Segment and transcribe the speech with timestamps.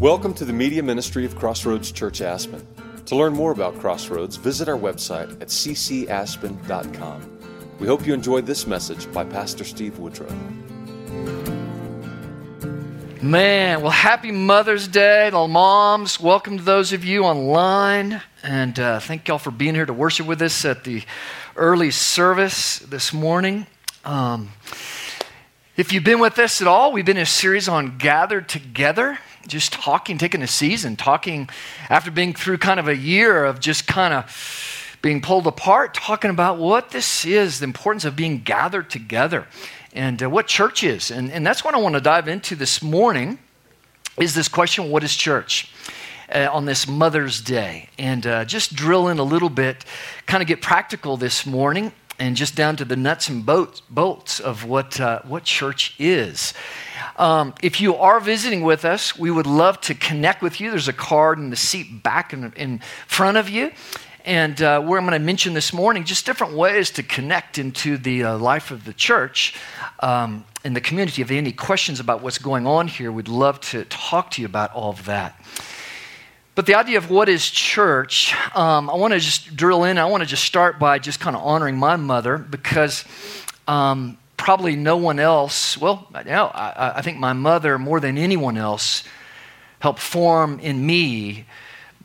[0.00, 2.64] Welcome to the media ministry of Crossroads Church Aspen.
[3.06, 7.38] To learn more about Crossroads, visit our website at ccaspen.com.
[7.80, 10.32] We hope you enjoyed this message by Pastor Steve Woodrow.
[13.20, 16.20] Man, well, happy Mother's Day, to moms.
[16.20, 18.22] Welcome to those of you online.
[18.44, 21.02] And uh, thank y'all for being here to worship with us at the
[21.56, 23.66] early service this morning.
[24.04, 24.52] Um,
[25.76, 29.18] if you've been with us at all, we've been in a series on Gathered Together,
[29.48, 31.48] just talking, taking a season, talking
[31.88, 36.30] after being through kind of a year of just kind of being pulled apart, talking
[36.30, 39.46] about what this is, the importance of being gathered together
[39.92, 41.10] and uh, what church is.
[41.10, 43.38] And, and that's what I want to dive into this morning
[44.18, 45.72] is this question, what is church?
[46.32, 49.86] Uh, on this Mother's Day, and uh, just drill in a little bit,
[50.26, 54.38] kind of get practical this morning, and just down to the nuts and bolts, bolts
[54.38, 56.52] of what, uh, what church is.
[57.18, 60.70] Um, if you are visiting with us, we would love to connect with you.
[60.70, 63.72] There's a card in the seat back in, in front of you.
[64.24, 67.96] And uh, where I'm going to mention this morning, just different ways to connect into
[67.96, 69.54] the uh, life of the church
[69.98, 71.20] um, in the community.
[71.20, 74.42] If you have any questions about what's going on here, we'd love to talk to
[74.42, 75.42] you about all of that.
[76.54, 79.98] But the idea of what is church, um, I want to just drill in.
[79.98, 83.04] I want to just start by just kind of honoring my mother because
[83.66, 88.16] um, probably no one else, well, you know, I, I, think my mother, more than
[88.16, 89.04] anyone else,
[89.78, 91.44] helped form in me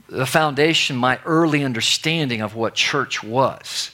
[0.09, 3.91] the foundation, my early understanding of what church was.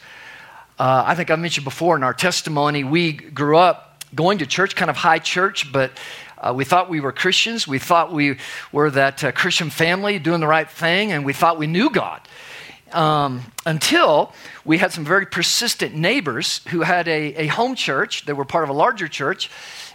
[0.79, 4.75] Uh, I think I mentioned before in our testimony, we grew up going to church,
[4.75, 5.91] kind of high church, but
[6.39, 7.67] uh, we thought we were Christians.
[7.67, 8.37] We thought we
[8.71, 12.21] were that uh, Christian family doing the right thing, and we thought we knew God.
[12.91, 14.33] Um, until
[14.65, 18.25] we had some very persistent neighbors who had a, a home church.
[18.25, 19.49] They were part of a larger church,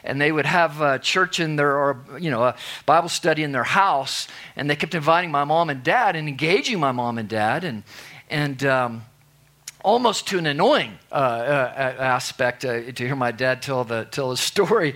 [0.05, 3.53] and they would have a church in their, or, you know, a Bible study in
[3.53, 7.29] their house, and they kept inviting my mom and dad and engaging my mom and
[7.29, 7.83] dad, and,
[8.31, 9.05] and, um,
[9.85, 14.31] almost to an annoying uh, uh, aspect uh, to hear my dad tell the tell
[14.31, 14.95] the story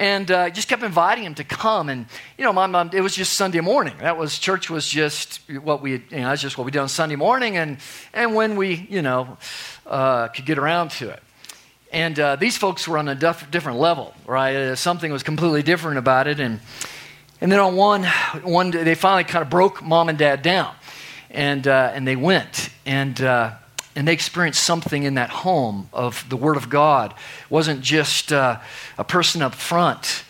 [0.00, 1.90] and uh, just kept inviting him to come.
[1.90, 2.06] And
[2.38, 3.94] you know, my mom, it was just Sunday morning.
[4.00, 6.88] That was church was just what we, you know, that's just what we did on
[6.88, 7.76] Sunday morning, and
[8.14, 9.36] and when we, you know,
[9.86, 11.22] uh, could get around to it.
[11.92, 14.56] And uh, these folks were on a def- different level, right?
[14.56, 16.60] Uh, something was completely different about it, and
[17.42, 18.04] and then on one
[18.42, 20.74] one day, they finally kind of broke mom and dad down,
[21.30, 23.52] and uh, and they went and uh,
[23.96, 27.12] and they experienced something in that home of the Word of God.
[27.12, 28.60] It wasn't just uh,
[28.96, 30.24] a person up front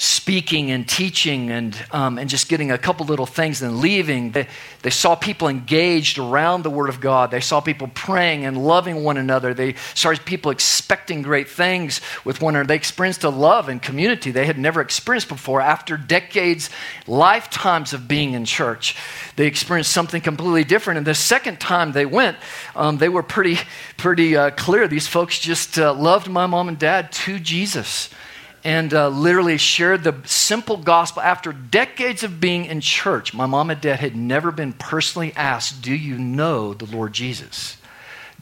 [0.00, 4.30] speaking and teaching and, um, and just getting a couple little things and leaving.
[4.30, 4.46] They,
[4.82, 7.32] they saw people engaged around the Word of God.
[7.32, 9.54] They saw people praying and loving one another.
[9.54, 12.68] They saw people expecting great things with one another.
[12.68, 15.60] They experienced a love and community they had never experienced before.
[15.60, 16.70] After decades,
[17.08, 18.94] lifetimes of being in church,
[19.34, 20.98] they experienced something completely different.
[20.98, 22.36] And the second time they went,
[22.76, 23.58] um, they were pretty,
[23.96, 24.86] pretty uh, clear.
[24.86, 28.10] These folks just uh, loved my mom and dad to Jesus
[28.68, 33.32] and uh, literally shared the simple gospel after decades of being in church.
[33.32, 37.78] My mom and dad had never been personally asked, Do you know the Lord Jesus?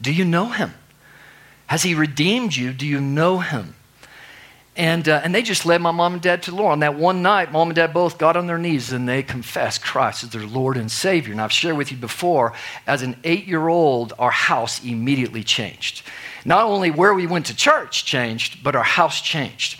[0.01, 0.73] Do you know him?
[1.67, 2.73] Has he redeemed you?
[2.73, 3.75] Do you know him?
[4.75, 6.73] And, uh, and they just led my mom and dad to the Lord.
[6.73, 9.81] On that one night, mom and dad both got on their knees and they confessed
[9.81, 11.31] Christ as their Lord and Savior.
[11.31, 12.51] And I've shared with you before,
[12.85, 16.01] as an eight year old, our house immediately changed.
[16.43, 19.79] Not only where we went to church changed, but our house changed.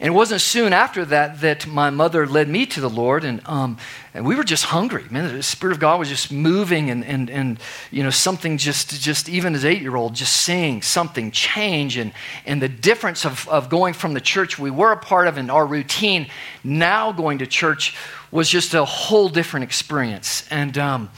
[0.00, 3.42] And it wasn't soon after that that my mother led me to the Lord, and,
[3.46, 3.76] um,
[4.14, 5.04] and we were just hungry.
[5.10, 8.98] Man, the Spirit of God was just moving, and, and, and you know, something just,
[8.98, 12.14] just even as eight year old, just seeing something change, and,
[12.46, 15.50] and the difference of, of going from the church we were a part of and
[15.50, 16.28] our routine,
[16.64, 17.94] now going to church
[18.30, 20.48] was just a whole different experience.
[20.50, 21.10] And, um,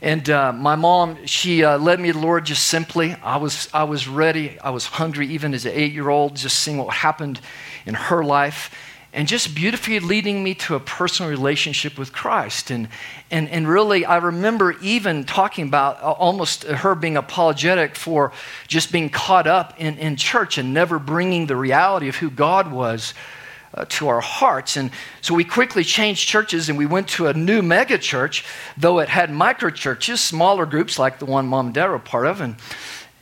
[0.00, 3.14] and uh, my mom, she uh, led me to the Lord just simply.
[3.22, 4.58] I was, I was ready.
[4.60, 7.40] I was hungry, even as an eight year old, just seeing what happened
[7.86, 8.70] in her life
[9.14, 12.70] and just beautifully leading me to a personal relationship with Christ.
[12.70, 12.88] And,
[13.30, 18.32] and, and really, I remember even talking about almost her being apologetic for
[18.66, 22.72] just being caught up in, in church and never bringing the reality of who God
[22.72, 23.14] was
[23.72, 24.76] uh, to our hearts.
[24.76, 24.90] And
[25.20, 28.44] so we quickly changed churches and we went to a new mega church,
[28.76, 32.26] though it had micro churches, smaller groups like the one mom and dad were part
[32.26, 32.40] of.
[32.40, 32.56] And,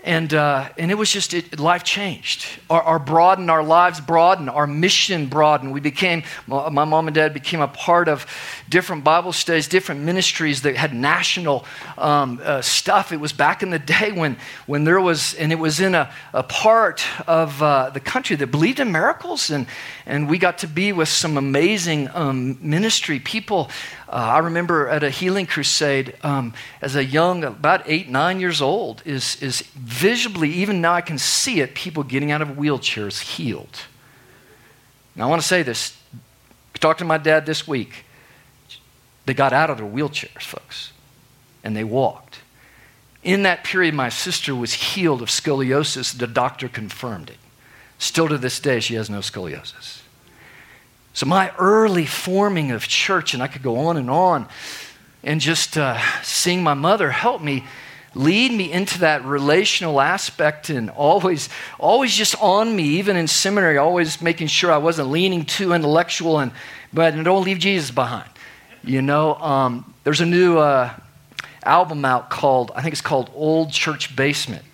[0.04, 2.46] And, uh, and it was just, it, life changed.
[2.68, 5.72] Our, our broadened, our lives broadened, our mission broadened.
[5.72, 8.26] We became, my mom and dad became a part of
[8.72, 11.64] different Bible studies, different ministries that had national
[11.98, 13.12] um, uh, stuff.
[13.12, 16.10] It was back in the day when, when there was, and it was in a,
[16.32, 19.50] a part of uh, the country that believed in miracles.
[19.50, 19.66] And,
[20.06, 23.70] and we got to be with some amazing um, ministry people
[24.12, 26.52] uh, I remember at a healing crusade um,
[26.82, 31.16] as a young, about eight, nine years old, is, is visibly, even now I can
[31.16, 33.80] see it, people getting out of wheelchairs healed.
[35.16, 35.96] Now I want to say this.
[36.74, 38.04] I talked to my dad this week.
[39.26, 40.92] They got out of their wheelchairs, folks,
[41.62, 42.40] and they walked.
[43.22, 46.16] In that period, my sister was healed of scoliosis.
[46.16, 47.38] The doctor confirmed it.
[47.98, 50.00] Still to this day, she has no scoliosis.
[51.14, 54.48] So, my early forming of church, and I could go on and on,
[55.22, 57.64] and just uh, seeing my mother help me
[58.14, 61.48] lead me into that relational aspect and always
[61.78, 66.38] always just on me even in seminary always making sure i wasn't leaning too intellectual
[66.38, 66.52] and
[66.92, 68.28] but don't leave jesus behind
[68.84, 70.92] you know um, there's a new uh,
[71.62, 74.64] album out called i think it's called old church basement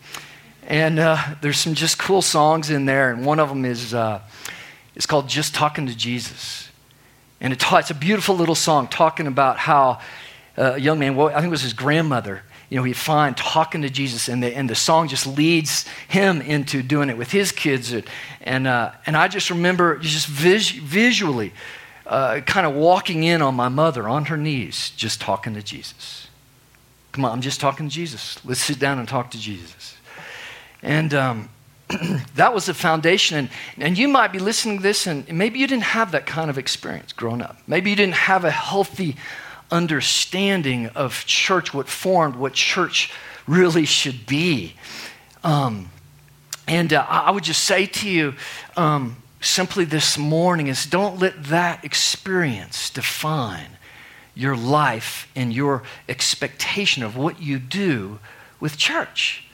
[0.66, 4.20] and uh, there's some just cool songs in there and one of them is uh,
[4.98, 6.68] it's called Just Talking to Jesus.
[7.40, 10.00] And it ta- it's a beautiful little song talking about how
[10.58, 13.36] uh, a young man, well, I think it was his grandmother, you know, he'd find
[13.36, 17.30] talking to Jesus, and the, and the song just leads him into doing it with
[17.30, 17.94] his kids.
[18.42, 21.52] And, uh, and I just remember just vis- visually
[22.08, 26.28] uh, kind of walking in on my mother on her knees, just talking to Jesus.
[27.12, 28.42] Come on, I'm just talking to Jesus.
[28.44, 29.96] Let's sit down and talk to Jesus.
[30.82, 31.50] And um,
[32.36, 33.36] that was the foundation.
[33.36, 36.48] And, and you might be listening to this, and maybe you didn't have that kind
[36.48, 37.58] of experience growing up.
[37.66, 39.16] Maybe you didn't have a healthy
[39.70, 43.12] understanding of church, what formed, what church
[43.46, 44.74] really should be.
[45.44, 45.90] Um,
[46.66, 48.34] and uh, I would just say to you
[48.76, 53.78] um, simply this morning is don't let that experience define
[54.34, 58.18] your life and your expectation of what you do
[58.60, 59.44] with church.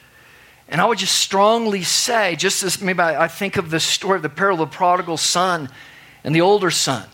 [0.67, 4.23] And I would just strongly say, just as maybe I, think of the story of
[4.23, 5.69] the parable of the prodigal son
[6.23, 7.07] and the older son,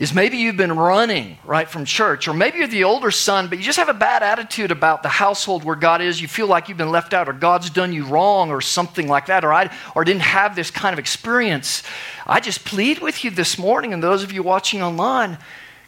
[0.00, 3.58] is maybe you've been running right from church, or maybe you're the older son, but
[3.58, 6.22] you just have a bad attitude about the household where God is.
[6.22, 9.26] You feel like you've been left out, or God's done you wrong, or something like
[9.26, 11.82] that, or I or didn't have this kind of experience.
[12.26, 15.36] I just plead with you this morning, and those of you watching online,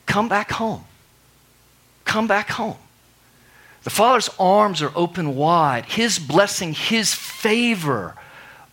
[0.04, 0.84] come back home.
[2.04, 2.76] Come back home.
[3.84, 5.86] The Father's arms are open wide.
[5.86, 8.14] His blessing, His favor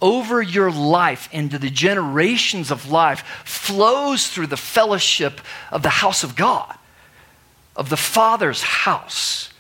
[0.02, 5.42] over your life into the generations of life flows through the fellowship
[5.72, 6.76] of the house of God,
[7.76, 9.52] of the Father's house.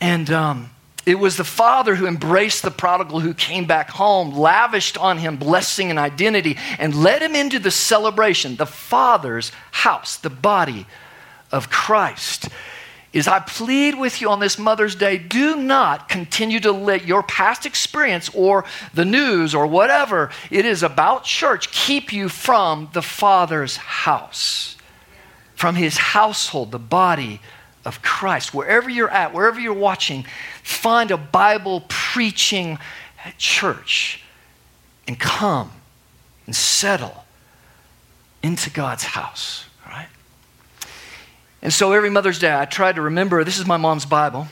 [0.00, 0.70] And um,
[1.06, 5.36] it was the Father who embraced the prodigal who came back home, lavished on him
[5.36, 10.86] blessing and identity, and led him into the celebration, the Father's house, the body
[11.50, 12.48] of Christ
[13.14, 17.22] is I plead with you on this Mother's Day do not continue to let your
[17.22, 23.02] past experience or the news or whatever it is about church keep you from the
[23.02, 24.76] Father's house,
[25.54, 27.40] from his household, the body
[27.84, 28.52] of Christ.
[28.52, 30.26] Wherever you're at, wherever you're watching,
[30.64, 32.78] find a Bible preaching
[33.38, 34.24] church
[35.06, 35.70] and come
[36.46, 37.24] and settle
[38.42, 39.66] into God's house.
[41.64, 44.46] And so every Mother's Day, I try to remember this is my mom's Bible.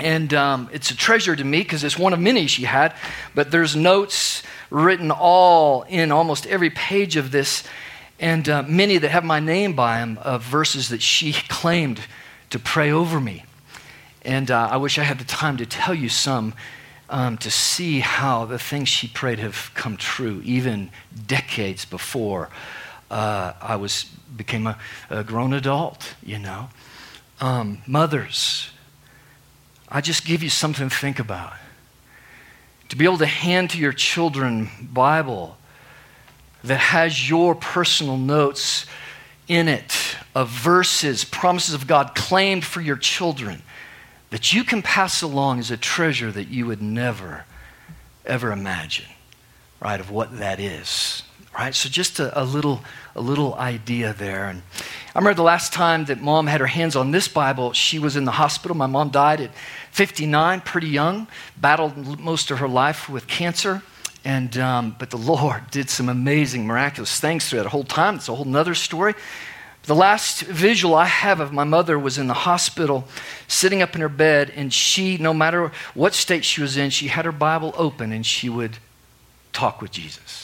[0.00, 2.96] And um, it's a treasure to me because it's one of many she had,
[3.32, 7.62] but there's notes written all in almost every page of this,
[8.18, 12.00] and uh, many that have my name by them of verses that she claimed
[12.50, 13.44] to pray over me.
[14.22, 16.54] And uh, I wish I had the time to tell you some
[17.08, 20.90] um, to see how the things she prayed have come true, even
[21.28, 22.50] decades before
[23.10, 24.04] uh, I was
[24.36, 24.78] became a,
[25.10, 26.68] a, grown adult, you know.
[27.40, 28.70] Um, mothers,
[29.88, 31.52] I just give you something to think about.
[32.88, 35.56] To be able to hand to your children Bible
[36.62, 38.86] that has your personal notes
[39.46, 43.62] in it of verses, promises of God claimed for your children
[44.30, 47.44] that you can pass along as a treasure that you would never,
[48.24, 49.06] ever imagine,
[49.80, 51.22] right, of what that is
[51.54, 51.74] right?
[51.74, 52.82] So just a, a, little,
[53.14, 54.46] a little idea there.
[54.46, 54.62] And
[55.14, 58.16] I remember the last time that mom had her hands on this Bible, she was
[58.16, 58.76] in the hospital.
[58.76, 59.54] My mom died at
[59.92, 63.82] 59, pretty young, battled most of her life with cancer.
[64.24, 68.16] And, um, but the Lord did some amazing, miraculous things through that whole time.
[68.16, 69.14] It's a whole nother story.
[69.84, 73.04] The last visual I have of my mother was in the hospital,
[73.46, 77.08] sitting up in her bed, and she, no matter what state she was in, she
[77.08, 78.78] had her Bible open and she would
[79.52, 80.43] talk with Jesus.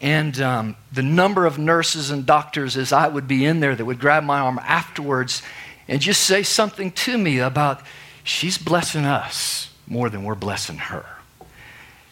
[0.00, 3.84] And um, the number of nurses and doctors, as I would be in there, that
[3.84, 5.42] would grab my arm afterwards
[5.88, 7.82] and just say something to me about,
[8.24, 11.04] she's blessing us more than we're blessing her.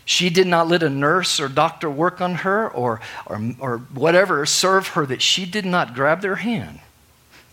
[0.04, 4.45] She did not let a nurse or doctor work on her or, or, or whatever
[4.47, 6.80] serve her that she did not grab their hand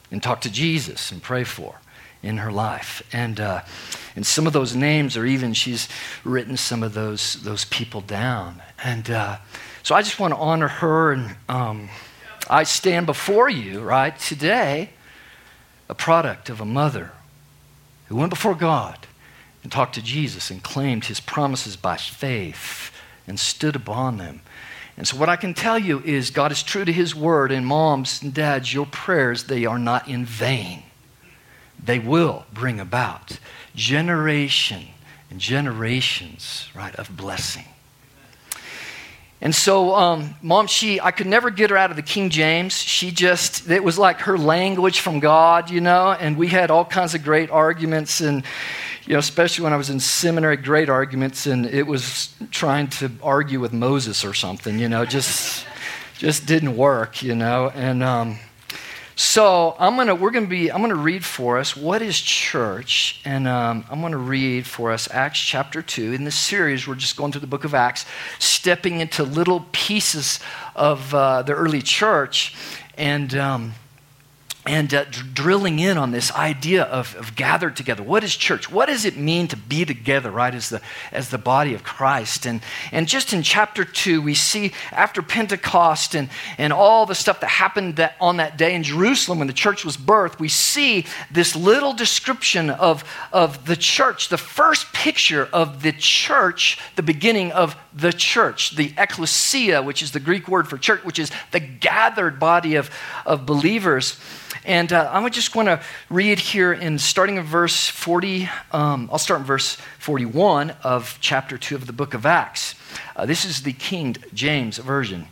[0.09, 1.75] and talk to Jesus and pray for
[2.23, 3.03] in her life.
[3.13, 3.61] And, uh,
[4.15, 5.87] and some of those names, or even she's
[6.23, 8.61] written some of those, those people down.
[8.83, 9.37] And uh,
[9.85, 11.11] so I just want to honor her.
[11.11, 11.89] And um,
[12.49, 14.89] I stand before you, right, today,
[15.87, 17.11] a product of a mother
[18.07, 19.05] who went before God
[19.61, 22.91] and talked to Jesus and claimed his promises by faith
[23.27, 24.41] and stood upon them.
[24.97, 27.67] And so, what I can tell you is God is true to his word, and
[27.67, 30.81] moms and dads, your prayers, they are not in vain.
[31.77, 33.37] They will bring about
[33.75, 34.87] generation
[35.29, 37.65] and generations, right, of blessing.
[39.45, 42.73] And so, um, mom, she, I could never get her out of the King James.
[42.73, 46.83] She just, it was like her language from God, you know, and we had all
[46.83, 48.43] kinds of great arguments and,
[49.05, 53.11] you know, especially when I was in seminary, great arguments, and it was trying to
[53.21, 55.67] argue with Moses or something, you know, just,
[56.17, 58.39] just didn't work, you know, and, um,
[59.15, 63.47] so I'm gonna we're gonna be I'm gonna read for us what is church, and
[63.47, 66.11] um, I'm gonna read for us Acts chapter two.
[66.11, 68.05] In this series, we're just going through the book of Acts,
[68.39, 70.39] stepping into little pieces
[70.75, 72.55] of uh, the early church,
[72.97, 73.33] and.
[73.35, 73.73] Um,
[74.67, 78.01] and uh, drilling in on this idea of, of, gathered together.
[78.01, 78.71] What is church?
[78.71, 80.81] What does it mean to be together, right, as the,
[81.11, 82.47] as the body of Christ?
[82.47, 87.41] And, and just in chapter 2, we see after Pentecost and, and all the stuff
[87.41, 91.05] that happened that, on that day in Jerusalem when the church was birthed, we see
[91.29, 97.51] this little description of, of the church, the first picture of the church, the beginning
[97.51, 101.59] of the church, the ecclesia, which is the Greek word for church, which is the
[101.59, 102.89] gathered body of,
[103.27, 104.19] of believers.
[104.65, 105.79] And uh, I just want to
[106.09, 108.49] read here in starting in verse 40.
[108.71, 112.73] Um, I'll start in verse 41 of chapter 2 of the book of Acts.
[113.15, 115.27] Uh, this is the King James Version.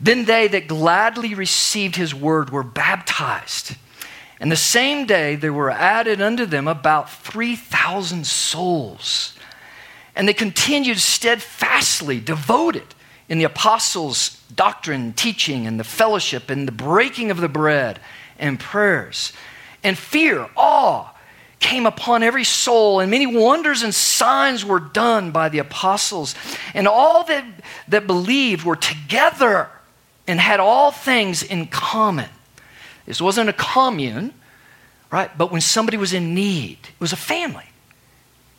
[0.00, 3.74] Then they that gladly received his word were baptized.
[4.38, 9.36] And the same day there were added unto them about 3,000 souls.
[10.14, 12.94] And they continued steadfastly devoted
[13.28, 17.98] in the apostles' doctrine, teaching, and the fellowship, and the breaking of the bread
[18.42, 19.32] and prayers.
[19.82, 21.08] And fear, awe,
[21.60, 26.34] came upon every soul, and many wonders and signs were done by the apostles.
[26.74, 27.46] And all that,
[27.88, 29.70] that believed were together
[30.26, 32.28] and had all things in common.
[33.06, 34.34] This wasn't a commune,
[35.10, 35.36] right?
[35.36, 37.64] But when somebody was in need, it was a family.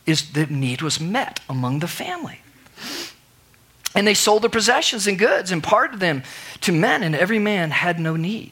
[0.06, 2.40] Is the need was met among the family.
[3.96, 6.24] And they sold their possessions and goods and parted them
[6.62, 8.52] to men, and every man had no need.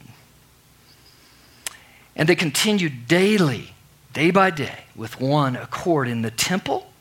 [2.15, 3.74] And they continued daily,
[4.13, 6.91] day by day, with one accord in the temple.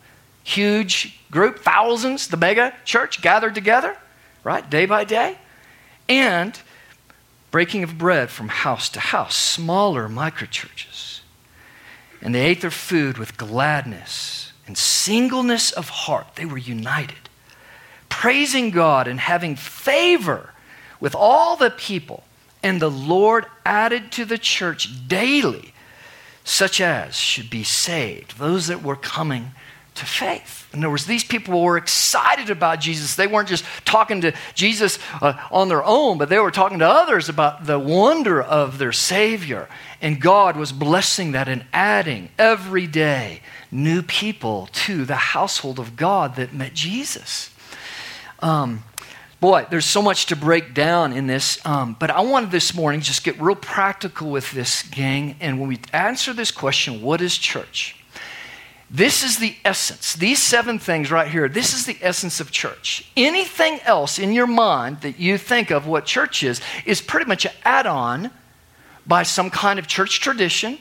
[0.42, 3.96] Huge group, thousands, the mega church gathered together,
[4.44, 5.38] right, day by day.
[6.08, 6.58] And
[7.50, 11.20] breaking of bread from house to house, smaller microchurches.
[12.22, 16.36] And they ate their food with gladness and singleness of heart.
[16.36, 17.28] They were united,
[18.08, 20.52] praising God and having favor
[21.00, 22.24] with all the people.
[22.62, 25.72] And the Lord added to the church daily
[26.44, 29.52] such as should be saved, those that were coming
[29.94, 30.68] to faith.
[30.72, 33.16] In other words, these people were excited about Jesus.
[33.16, 36.88] They weren't just talking to Jesus uh, on their own, but they were talking to
[36.88, 39.68] others about the wonder of their Savior.
[40.00, 45.96] And God was blessing that and adding every day new people to the household of
[45.96, 47.54] God that met Jesus.
[48.40, 48.84] Um,
[49.40, 53.00] Boy, there's so much to break down in this, um, but I wanted this morning
[53.00, 55.34] just get real practical with this, gang.
[55.40, 57.96] And when we answer this question, what is church?
[58.90, 60.12] This is the essence.
[60.12, 63.10] These seven things right here, this is the essence of church.
[63.16, 67.46] Anything else in your mind that you think of what church is, is pretty much
[67.46, 68.30] an add on
[69.06, 70.76] by some kind of church tradition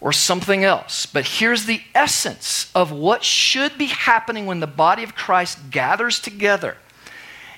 [0.00, 1.04] or something else.
[1.04, 6.18] But here's the essence of what should be happening when the body of Christ gathers
[6.18, 6.78] together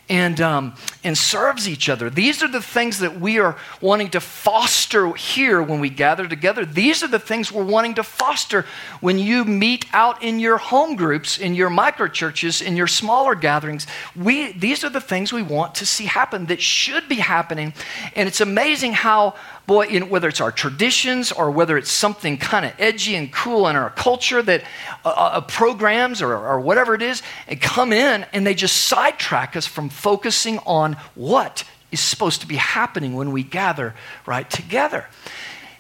[0.09, 2.09] and, um, and serves each other.
[2.09, 6.65] These are the things that we are wanting to foster here when we gather together.
[6.65, 8.67] These are the things we're wanting to foster
[9.01, 13.35] when you meet out in your home groups, in your micro churches, in your smaller
[13.35, 13.87] gatherings.
[14.15, 17.75] We, these are the things we want to see happen that should be happening.
[18.15, 19.35] And it's amazing how
[19.67, 23.67] boy, in, whether it's our traditions or whether it's something kind of edgy and cool
[23.69, 24.63] in our culture that
[25.05, 29.57] uh, uh, programs or, or whatever it is, and come in and they just sidetrack
[29.57, 33.95] us from focusing on what is supposed to be happening when we gather
[34.25, 35.07] right together.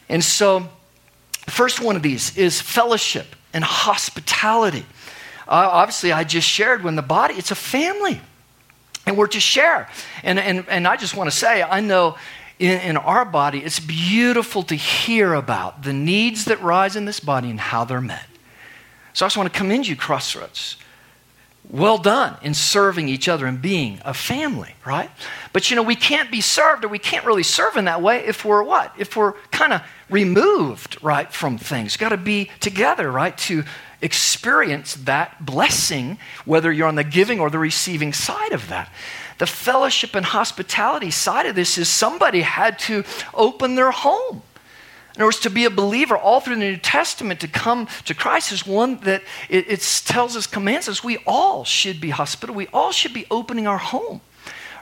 [0.08, 0.68] And so,
[1.46, 4.84] first one of these is fellowship and hospitality.
[5.48, 8.20] Uh, obviously, I just shared when the body, it's a family.
[9.06, 9.88] And we're to share.
[10.24, 12.16] And, and, and I just want to say, I know
[12.58, 17.20] in, in our body, it's beautiful to hear about the needs that rise in this
[17.20, 18.26] body and how they're met.
[19.12, 20.76] So I just want to commend you, Crossroads.
[21.68, 25.10] Well done in serving each other and being a family, right?
[25.52, 28.24] But you know, we can't be served or we can't really serve in that way
[28.24, 28.92] if we're what?
[28.96, 31.96] If we're kind of removed, right, from things.
[31.96, 33.64] Got to be together, right, to
[34.00, 38.88] experience that blessing, whether you're on the giving or the receiving side of that.
[39.38, 44.42] The fellowship and hospitality side of this is somebody had to open their home.
[45.14, 48.14] In other words, to be a believer all through the New Testament, to come to
[48.14, 52.56] Christ is one that it, it tells us, commands us, we all should be hospitable.
[52.56, 54.20] We all should be opening our home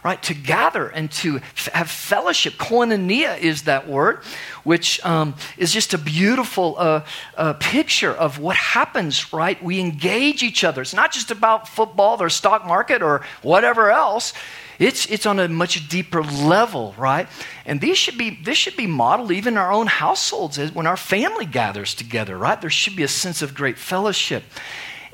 [0.04, 0.23] right?
[0.25, 2.54] To gather and to f- have fellowship.
[2.54, 4.23] Koinonia is that word,
[4.62, 7.04] which um, is just a beautiful uh,
[7.37, 9.61] uh, picture of what happens, right?
[9.64, 10.82] We engage each other.
[10.82, 14.34] It's not just about football or stock market or whatever else.
[14.78, 17.28] It's, it's on a much deeper level, right?
[17.64, 20.96] And these should be, this should be modeled even in our own households when our
[20.96, 22.61] family gathers together, right?
[22.61, 24.42] There should be a sense of great fellowship.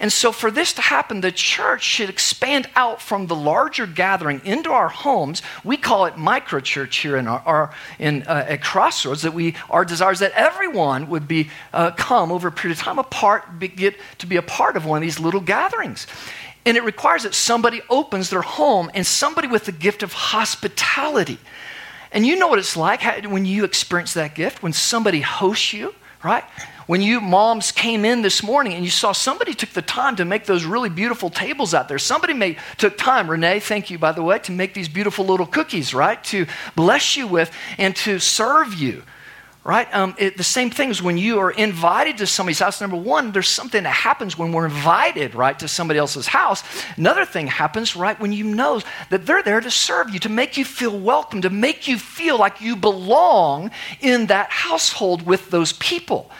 [0.00, 4.40] And so, for this to happen, the church should expand out from the larger gathering
[4.46, 5.42] into our homes.
[5.62, 9.20] We call it microchurch here in our, our in, uh, at Crossroads.
[9.22, 12.98] That we our desires that everyone would be uh, come over a period of time
[12.98, 16.06] apart, be, get to be a part of one of these little gatherings.
[16.64, 21.38] And it requires that somebody opens their home and somebody with the gift of hospitality.
[22.10, 25.94] And you know what it's like when you experience that gift, when somebody hosts you,
[26.24, 26.44] right?
[26.90, 30.24] When you moms came in this morning and you saw somebody took the time to
[30.24, 32.00] make those really beautiful tables out there.
[32.00, 35.46] Somebody made, took time, Renee, thank you, by the way, to make these beautiful little
[35.46, 36.20] cookies, right?
[36.24, 39.04] To bless you with and to serve you
[39.62, 39.94] right?
[39.94, 42.80] Um, it, the same thing is when you are invited to somebody's house.
[42.80, 46.62] Number one, there's something that happens when we're invited, right, to somebody else's house.
[46.96, 48.80] Another thing happens, right, when you know
[49.10, 52.38] that they're there to serve you, to make you feel welcome, to make you feel
[52.38, 53.70] like you belong
[54.00, 56.30] in that household with those people.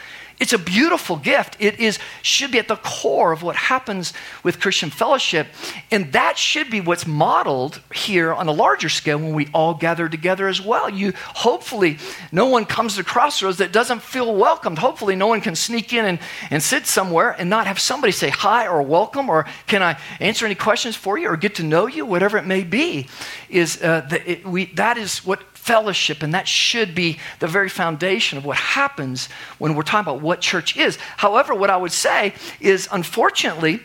[0.41, 1.55] It's a beautiful gift.
[1.59, 5.45] It is, should be at the core of what happens with Christian fellowship.
[5.91, 10.09] And that should be what's modeled here on a larger scale when we all gather
[10.09, 10.89] together as well.
[10.89, 11.99] You hopefully,
[12.31, 14.79] no one comes to Crossroads that doesn't feel welcomed.
[14.79, 18.29] Hopefully, no one can sneak in and, and sit somewhere and not have somebody say
[18.29, 21.85] hi or welcome or can I answer any questions for you or get to know
[21.85, 23.05] you, whatever it may be.
[23.47, 28.37] Is uh, it, we, that is what fellowship, and that should be the very foundation
[28.37, 30.97] of what happens when we're talking about what church is.
[31.17, 33.79] However, what I would say is, unfortunately,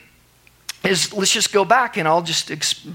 [0.84, 2.50] is let's just go back and I'll just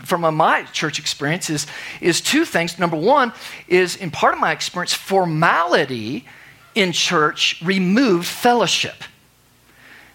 [0.05, 1.67] from my church experience is
[1.99, 2.79] is two things.
[2.79, 3.33] Number one
[3.67, 6.25] is in part of my experience, formality
[6.73, 9.03] in church removed fellowship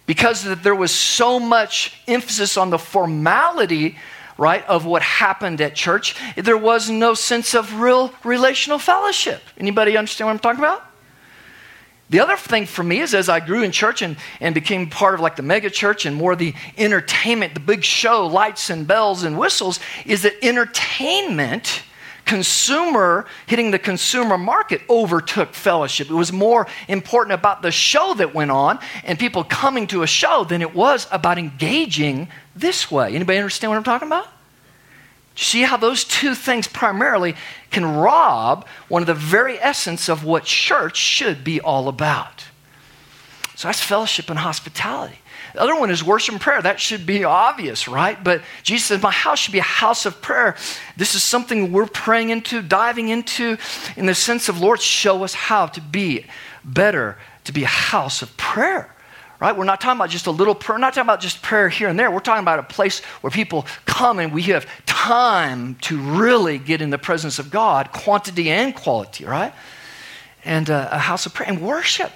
[0.06, 3.96] because there was so much emphasis on the formality
[4.38, 9.42] right, of what happened at church, there was no sense of real relational fellowship.
[9.58, 10.82] Anybody understand what I'm talking about?
[12.08, 15.14] The other thing for me is as I grew in church and, and became part
[15.14, 19.24] of like the mega church and more the entertainment, the big show, lights and bells
[19.24, 21.82] and whistles, is that entertainment
[22.26, 26.10] consumer hitting the consumer market overtook fellowship.
[26.10, 30.06] It was more important about the show that went on and people coming to a
[30.06, 33.14] show than it was about engaging this way.
[33.14, 34.28] Anybody understand what I'm talking about?
[35.36, 37.36] See how those two things primarily
[37.70, 42.44] can rob one of the very essence of what church should be all about.
[43.54, 45.18] So that's fellowship and hospitality.
[45.56, 46.60] The other one is worship and prayer.
[46.60, 48.22] That should be obvious, right?
[48.22, 50.54] But Jesus says, My house should be a house of prayer.
[50.98, 53.56] This is something we're praying into, diving into,
[53.96, 56.26] in the sense of, Lord, show us how to be
[56.62, 58.94] better, to be a house of prayer.
[59.40, 59.56] Right?
[59.56, 61.88] We're not talking about just a little prayer, we're not talking about just prayer here
[61.88, 62.10] and there.
[62.10, 66.82] We're talking about a place where people come and we have time to really get
[66.82, 69.54] in the presence of God, quantity and quality, right?
[70.44, 72.12] And uh, a house of prayer and worship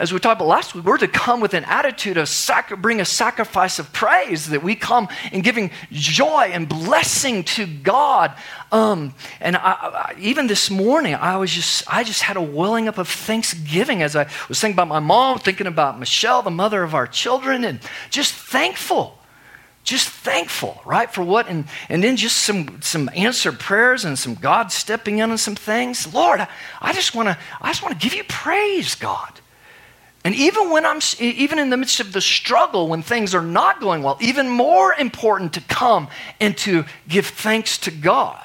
[0.00, 2.30] as we talked about last week, we're to come with an attitude of
[2.78, 8.32] bring a sacrifice of praise, that we come in giving joy and blessing to God.
[8.72, 12.88] Um, and I, I, even this morning, I was just, I just had a welling
[12.88, 16.82] up of thanksgiving as I was thinking about my mom, thinking about Michelle, the mother
[16.82, 19.18] of our children, and just thankful
[19.82, 24.34] just thankful, right, for what, and, and then just some, some answered prayers and some
[24.34, 26.12] God stepping in on some things.
[26.12, 26.46] Lord,
[26.82, 29.40] I just want to, I just want to give you praise, God.
[30.24, 33.80] And even when I'm, even in the midst of the struggle, when things are not
[33.80, 36.08] going well, even more important to come
[36.40, 38.44] and to give thanks to God.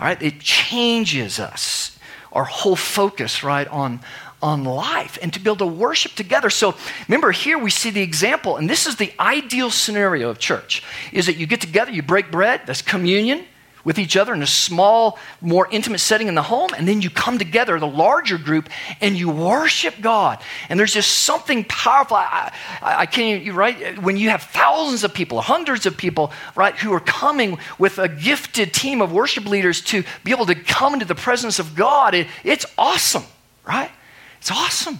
[0.00, 1.96] All right, it changes us,
[2.32, 4.00] our whole focus, right, on,
[4.42, 6.50] on life and to be able to worship together.
[6.50, 6.74] So
[7.08, 11.26] remember here we see the example, and this is the ideal scenario of church, is
[11.26, 13.44] that you get together, you break bread, that's communion
[13.86, 17.08] with each other in a small, more intimate setting in the home, and then you
[17.08, 18.68] come together, the larger group,
[19.00, 20.42] and you worship God.
[20.68, 22.16] And there's just something powerful.
[22.16, 23.96] I, I, I can't, you right?
[24.02, 28.08] When you have thousands of people, hundreds of people, right, who are coming with a
[28.08, 32.12] gifted team of worship leaders to be able to come into the presence of God,
[32.12, 33.22] it, it's awesome,
[33.64, 33.92] right?
[34.40, 34.98] It's awesome.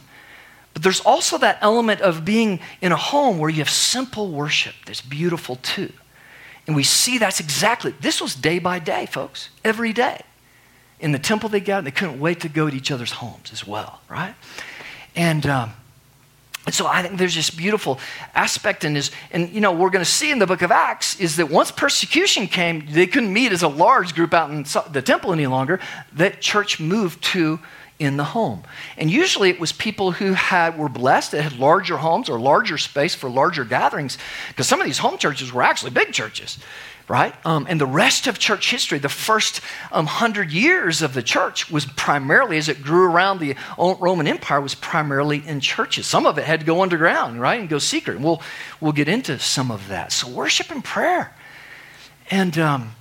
[0.74, 4.76] But there's also that element of being in a home where you have simple worship
[4.86, 5.92] that's beautiful too.
[6.66, 10.22] And we see that's exactly, this was day by day, folks, every day.
[10.98, 13.52] In the temple they got, and they couldn't wait to go to each other's homes
[13.52, 14.34] as well, right?
[15.14, 15.72] And, um,
[16.64, 18.00] and so I think there's this beautiful
[18.34, 19.12] aspect in this.
[19.30, 21.70] And, you know, we're going to see in the book of Acts is that once
[21.70, 25.78] persecution came, they couldn't meet as a large group out in the temple any longer.
[26.14, 27.60] That church moved to
[27.98, 28.62] in the home.
[28.96, 32.78] And usually it was people who had were blessed that had larger homes or larger
[32.78, 36.58] space for larger gatherings because some of these home churches were actually big churches,
[37.08, 37.34] right?
[37.46, 41.70] Um, and the rest of church history, the first um, hundred years of the church
[41.70, 46.06] was primarily, as it grew around the Roman Empire, was primarily in churches.
[46.06, 48.16] Some of it had to go underground, right, and go secret.
[48.16, 48.42] And we'll
[48.80, 50.12] we'll get into some of that.
[50.12, 51.34] So worship and prayer,
[52.30, 52.58] and.
[52.58, 52.95] Um,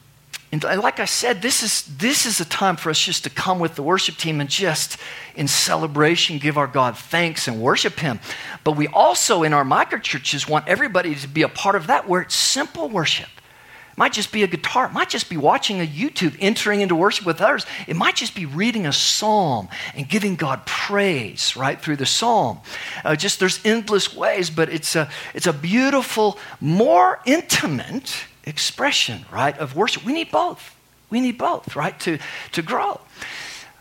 [0.63, 3.59] and like I said, this is, this is a time for us just to come
[3.59, 4.97] with the worship team and just
[5.35, 8.19] in celebration give our God thanks and worship Him.
[8.63, 12.07] But we also, in our micro churches, want everybody to be a part of that
[12.07, 13.29] where it's simple worship.
[13.95, 14.87] It might just be a guitar.
[14.87, 17.65] It might just be watching a YouTube, entering into worship with others.
[17.87, 22.59] It might just be reading a psalm and giving God praise right through the psalm.
[23.05, 29.57] Uh, just there's endless ways, but it's a, it's a beautiful, more intimate expression, right,
[29.57, 30.05] of worship.
[30.05, 30.75] We need both.
[31.09, 32.19] We need both, right, to,
[32.53, 33.01] to grow.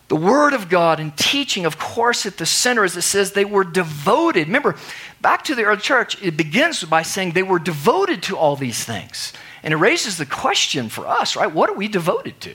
[0.08, 3.44] The Word of God and teaching, of course, at the center, as it says, they
[3.44, 4.46] were devoted.
[4.46, 4.76] Remember,
[5.22, 8.84] back to the early church, it begins by saying they were devoted to all these
[8.84, 9.32] things.
[9.62, 11.50] And it raises the question for us, right?
[11.50, 12.54] What are we devoted to?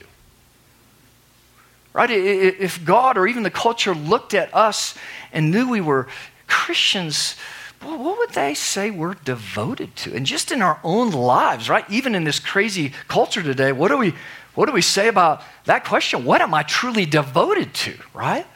[1.92, 2.08] Right?
[2.08, 4.94] If God or even the culture looked at us
[5.32, 6.06] and knew we were
[6.46, 7.34] Christians,
[7.82, 10.14] well, what would they say we're devoted to?
[10.14, 11.88] And just in our own lives, right?
[11.88, 14.14] Even in this crazy culture today, what do we,
[14.54, 16.24] what do we say about that question?
[16.24, 18.46] What am I truly devoted to, right?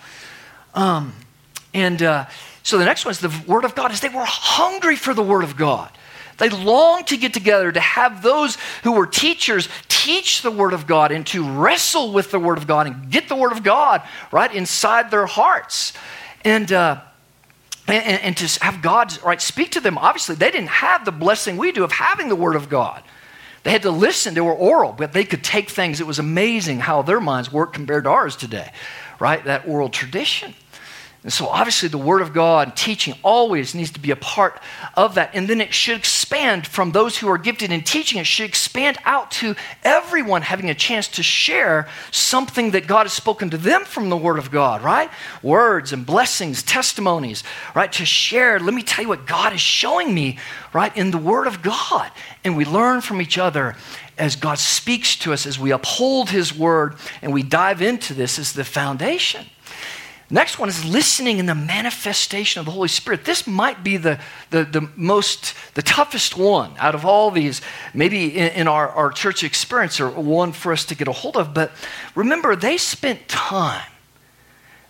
[0.74, 1.14] Um,
[1.72, 2.26] and uh,
[2.62, 5.22] so the next one is the Word of God, is they were hungry for the
[5.22, 5.90] Word of God.
[6.36, 10.86] They longed to get together to have those who were teachers teach the Word of
[10.86, 14.02] God and to wrestle with the Word of God and get the Word of God
[14.30, 15.94] right inside their hearts.
[16.44, 17.00] And, uh,
[17.86, 19.98] and, and, to have God right speak to them.
[19.98, 23.02] Obviously, they didn't have the blessing we do of having the Word of God.
[23.62, 24.34] They had to listen.
[24.34, 26.00] They were oral, but they could take things.
[26.00, 28.70] It was amazing how their minds worked compared to ours today,
[29.18, 29.44] right?
[29.44, 30.54] That oral tradition.
[31.24, 34.60] And so, obviously, the Word of God and teaching always needs to be a part
[34.92, 35.30] of that.
[35.32, 38.98] And then it should expand from those who are gifted in teaching, it should expand
[39.06, 43.86] out to everyone having a chance to share something that God has spoken to them
[43.86, 45.08] from the Word of God, right?
[45.42, 47.42] Words and blessings, testimonies,
[47.74, 47.90] right?
[47.92, 48.60] To share.
[48.60, 50.38] Let me tell you what God is showing me,
[50.74, 52.12] right, in the Word of God.
[52.44, 53.76] And we learn from each other
[54.18, 58.38] as God speaks to us, as we uphold His Word and we dive into this
[58.38, 59.46] as the foundation.
[60.30, 63.24] Next one is listening in the manifestation of the Holy Spirit.
[63.24, 64.18] This might be the,
[64.50, 67.60] the, the most, the toughest one out of all these,
[67.92, 71.36] maybe in, in our, our church experience, or one for us to get a hold
[71.36, 71.52] of.
[71.52, 71.72] But
[72.14, 73.90] remember, they spent time,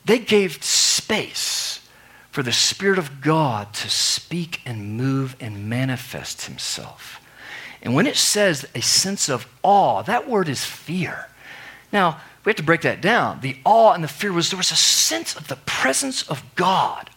[0.04, 1.80] they gave space
[2.30, 7.20] for the Spirit of God to speak and move and manifest Himself.
[7.82, 11.28] And when it says a sense of awe, that word is fear.
[11.92, 13.40] Now, we have to break that down.
[13.40, 17.08] The awe and the fear was there was a sense of the presence of God.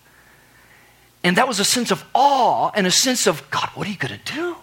[1.24, 3.98] And that was a sense of awe and a sense of, God, what are you
[3.98, 4.56] going to do?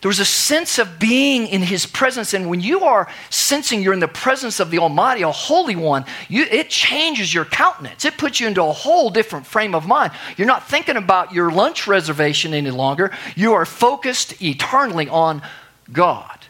[0.00, 2.34] There was a sense of being in his presence.
[2.34, 6.06] And when you are sensing you're in the presence of the Almighty, a Holy One,
[6.28, 8.04] you, it changes your countenance.
[8.04, 10.12] It puts you into a whole different frame of mind.
[10.36, 13.12] You're not thinking about your lunch reservation any longer.
[13.36, 15.42] You are focused eternally on
[15.92, 16.41] God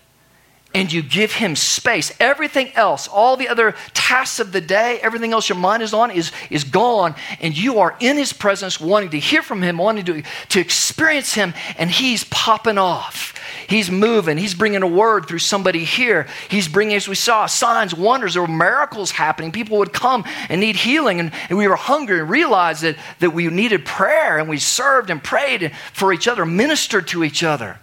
[0.75, 2.13] and you give him space.
[2.19, 6.11] Everything else, all the other tasks of the day, everything else your mind is on
[6.11, 10.05] is, is gone, and you are in his presence, wanting to hear from him, wanting
[10.05, 13.39] to, to experience him, and he's popping off.
[13.69, 14.39] He's moving.
[14.39, 16.27] He's bringing a word through somebody here.
[16.49, 19.53] He's bringing, as we saw, signs, wonders, or miracles happening.
[19.53, 23.31] People would come and need healing, and, and we were hungry and realized that, that
[23.31, 27.79] we needed prayer, and we served and prayed for each other, ministered to each other.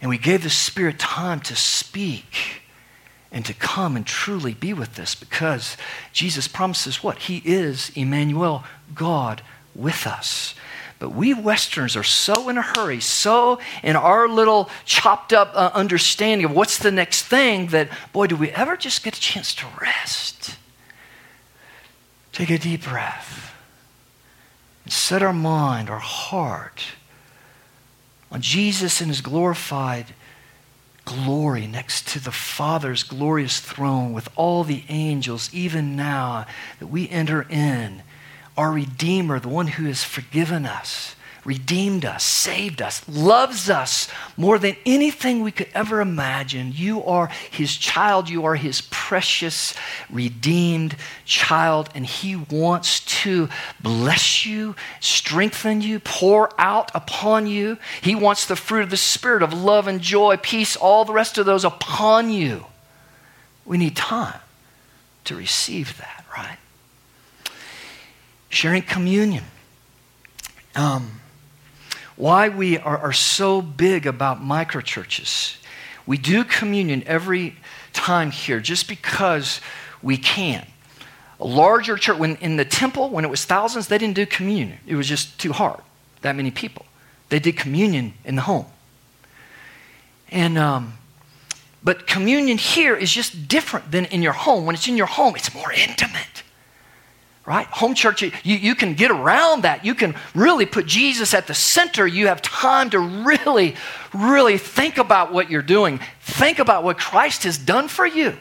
[0.00, 2.62] And we gave the Spirit time to speak
[3.32, 5.76] and to come and truly be with us because
[6.12, 7.18] Jesus promises what?
[7.18, 9.42] He is Emmanuel, God
[9.74, 10.54] with us.
[10.98, 15.70] But we Westerners are so in a hurry, so in our little chopped up uh,
[15.72, 19.54] understanding of what's the next thing that, boy, do we ever just get a chance
[19.56, 20.56] to rest?
[22.32, 23.54] Take a deep breath
[24.84, 26.84] and set our mind, our heart
[28.30, 30.06] on Jesus in his glorified
[31.04, 36.46] glory next to the Father's glorious throne with all the angels, even now
[36.78, 38.02] that we enter in,
[38.56, 44.58] our Redeemer, the one who has forgiven us redeemed us, saved us, loves us more
[44.58, 46.72] than anything we could ever imagine.
[46.74, 48.28] You are his child.
[48.28, 49.74] You are his precious,
[50.10, 51.88] redeemed child.
[51.94, 53.48] And he wants to
[53.80, 57.78] bless you, strengthen you, pour out upon you.
[58.02, 61.38] He wants the fruit of the Spirit of love and joy, peace, all the rest
[61.38, 62.66] of those upon you.
[63.64, 64.40] We need time
[65.24, 66.58] to receive that, right?
[68.48, 69.44] Sharing communion.
[70.74, 71.19] Um,
[72.20, 75.56] why we are, are so big about microchurches.
[76.06, 77.56] We do communion every
[77.94, 79.60] time here just because
[80.02, 80.66] we can.
[81.40, 84.78] A larger church, when in the temple, when it was thousands, they didn't do communion.
[84.86, 85.80] It was just too hard,
[86.20, 86.84] that many people.
[87.30, 88.66] They did communion in the home.
[90.30, 90.98] And, um,
[91.82, 94.66] but communion here is just different than in your home.
[94.66, 96.42] When it's in your home, it's more intimate
[97.50, 97.66] right?
[97.66, 99.84] Home church, you, you can get around that.
[99.84, 102.06] You can really put Jesus at the center.
[102.06, 103.74] You have time to really,
[104.14, 105.98] really think about what you're doing.
[106.20, 108.36] Think about what Christ has done for you.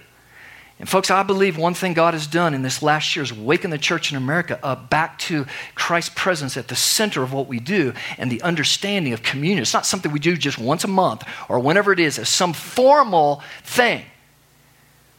[0.78, 3.72] And, folks, I believe one thing God has done in this last year is waken
[3.72, 7.60] the church in America up back to Christ's presence at the center of what we
[7.60, 9.64] do and the understanding of communion.
[9.64, 12.54] It's not something we do just once a month or whenever it is, as some
[12.54, 14.06] formal thing.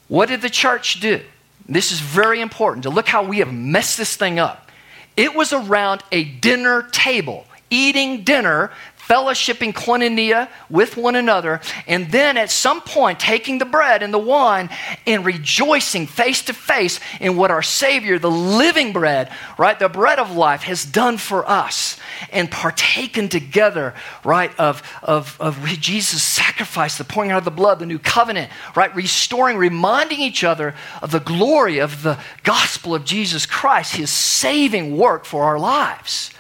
[0.07, 1.23] What did the church do?
[1.71, 4.71] This is very important to look how we have messed this thing up.
[5.17, 8.73] It was around a dinner table, eating dinner
[9.11, 14.19] fellowshipping koinonia with one another, and then at some point taking the bread and the
[14.19, 14.71] wine
[15.05, 20.21] and rejoicing face to face in what our Savior, the living bread, right, the bread
[20.21, 21.99] of life, has done for us,
[22.31, 27.81] and partaken together, right, of, of, of Jesus' sacrifice, the pouring out of the blood,
[27.81, 33.05] the new covenant, right, restoring, reminding each other of the glory of the gospel of
[33.05, 36.31] Jesus Christ, his saving work for our lives.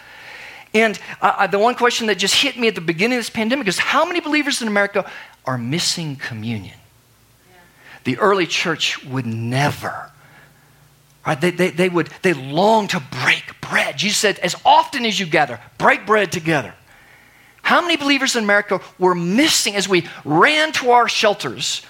[0.72, 3.66] And uh, the one question that just hit me at the beginning of this pandemic
[3.66, 5.10] is how many believers in America
[5.44, 6.76] are missing communion?
[7.50, 7.56] Yeah.
[8.04, 10.10] The early church would never.
[11.26, 11.40] Right?
[11.40, 13.98] They, they, they would they long to break bread.
[13.98, 16.74] Jesus said, as often as you gather, break bread together.
[17.62, 21.82] How many believers in America were missing as we ran to our shelters?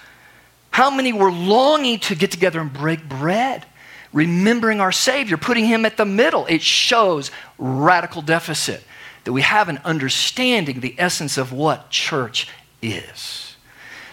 [0.69, 3.65] How many were longing to get together and break bread?
[4.13, 6.45] Remembering our Savior, putting Him at the middle.
[6.47, 8.83] It shows radical deficit
[9.23, 12.47] that we have an understanding the essence of what church
[12.81, 13.55] is.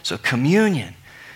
[0.03, 0.95] So, communion,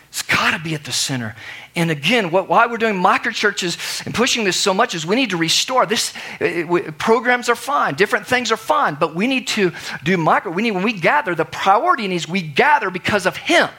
[0.09, 1.35] it's got to be at the center.
[1.75, 5.17] And again, what, why we're doing micro churches and pushing this so much is we
[5.17, 6.13] need to restore this.
[6.39, 9.73] It, uh, it, programs are fine, different things are fine, but we need to
[10.05, 10.53] do micro.
[10.53, 13.71] We need when we gather, the priority needs we gather because of Him.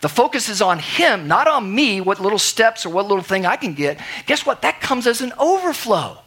[0.00, 3.46] The focus is on Him, not on me, what little steps or what little thing
[3.46, 3.98] I can get.
[4.26, 4.62] Guess what?
[4.62, 6.18] That comes as an overflow.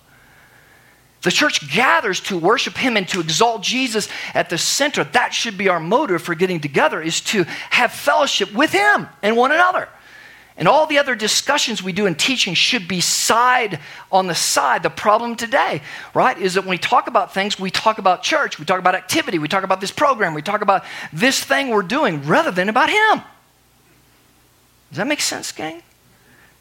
[1.22, 5.04] The church gathers to worship Him and to exalt Jesus at the center.
[5.04, 9.38] That should be our motive for getting together, is to have fellowship with Him and
[9.38, 9.88] one another.
[10.58, 13.80] And all the other discussions we do in teaching should be side
[14.12, 14.84] on the side.
[14.84, 15.82] The problem today,
[16.14, 18.96] right, is that when we talk about things, we talk about church, we talk about
[18.96, 22.68] activity, we talk about this program, we talk about this thing we're doing rather than
[22.68, 23.24] about Him.
[24.92, 25.82] Does that make sense, gang?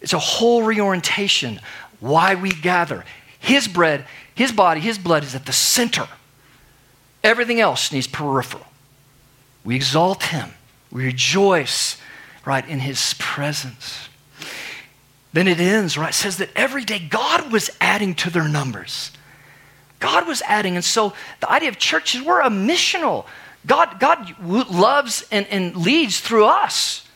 [0.00, 1.60] It's a whole reorientation.
[1.98, 3.04] Why we gather.
[3.40, 6.08] His bread, his body, his blood is at the center.
[7.22, 8.66] Everything else needs peripheral.
[9.64, 10.50] We exalt him.
[10.92, 11.98] We rejoice,
[12.44, 14.08] right, in his presence.
[15.32, 16.10] Then it ends, right?
[16.10, 19.10] It says that every day God was adding to their numbers.
[19.98, 20.76] God was adding.
[20.76, 23.26] And so the idea of church is we're a missional.
[23.66, 27.06] God, God loves and, and leads through us.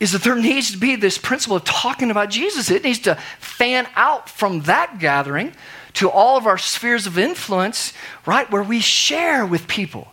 [0.00, 2.70] Is that there needs to be this principle of talking about Jesus.
[2.70, 5.52] It needs to fan out from that gathering
[5.94, 7.92] to all of our spheres of influence,
[8.24, 10.08] right, where we share with people.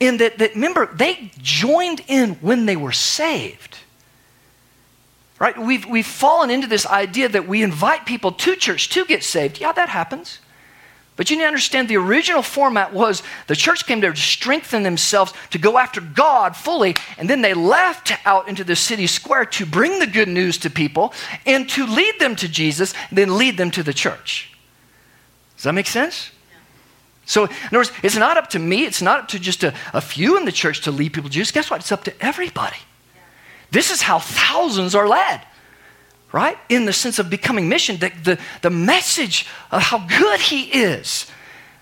[0.00, 3.78] And that, that remember, they joined in when they were saved.
[5.38, 5.56] Right?
[5.56, 9.60] We've, we've fallen into this idea that we invite people to church to get saved.
[9.60, 10.38] Yeah, that happens.
[11.16, 14.82] But you need to understand the original format was the church came there to strengthen
[14.82, 19.44] themselves, to go after God fully, and then they left out into the city square
[19.44, 21.12] to bring the good news to people
[21.44, 24.56] and to lead them to Jesus, then lead them to the church.
[25.56, 26.30] Does that make sense?
[27.24, 29.74] So, in other words, it's not up to me, it's not up to just a,
[29.92, 31.52] a few in the church to lead people to Jesus.
[31.52, 31.80] Guess what?
[31.80, 32.76] It's up to everybody.
[33.70, 35.40] This is how thousands are led,
[36.32, 36.58] right?
[36.68, 41.26] In the sense of becoming mission, the, the, the message of how good He is.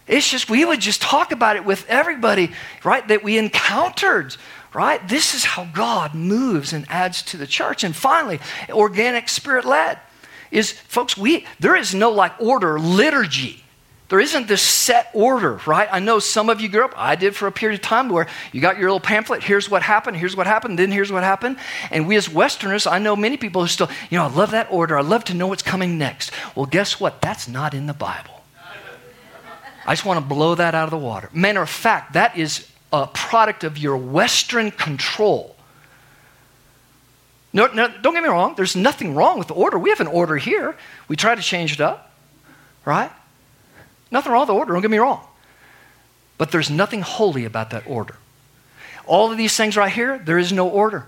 [0.06, 4.36] It's just, we would just talk about it with everybody, right, that we encountered,
[4.74, 5.06] right?
[5.08, 7.84] This is how God moves and adds to the church.
[7.84, 10.00] And finally, organic spirit led
[10.50, 13.64] is, folks, we, there is no like order, liturgy
[14.10, 15.88] there isn't this set order, right?
[15.90, 18.26] I know some of you grew up, I did for a period of time, where
[18.50, 21.58] you got your little pamphlet, here's what happened, here's what happened, then here's what happened.
[21.92, 24.66] And we as Westerners, I know many people who still, you know, I love that
[24.68, 26.32] order, I love to know what's coming next.
[26.56, 27.20] Well, guess what?
[27.20, 28.42] That's not in the Bible.
[29.86, 31.30] I just want to blow that out of the water.
[31.32, 35.54] Matter of fact, that is a product of your Western control.
[37.52, 39.78] No, no, don't get me wrong, there's nothing wrong with the order.
[39.78, 40.76] We have an order here.
[41.06, 42.12] We try to change it up,
[42.84, 43.12] right?
[44.10, 45.24] Nothing wrong with the order, don't get me wrong.
[46.38, 48.16] But there's nothing holy about that order.
[49.06, 51.06] All of these things right here, there is no order.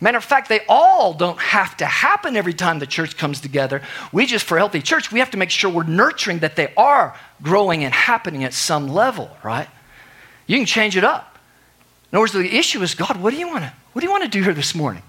[0.00, 3.82] Matter of fact, they all don't have to happen every time the church comes together.
[4.12, 6.72] We just, for a healthy church, we have to make sure we're nurturing that they
[6.76, 9.68] are growing and happening at some level, right?
[10.46, 11.38] You can change it up.
[12.10, 14.10] In other words, the issue is God, what do you want to, what do you
[14.10, 15.02] want to do here this morning?